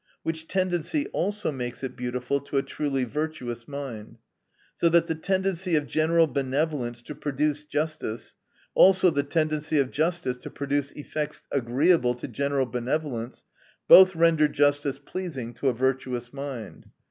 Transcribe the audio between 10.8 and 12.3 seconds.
effects agreeable to